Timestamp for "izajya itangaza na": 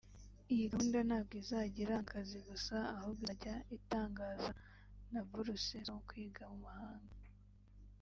3.23-5.21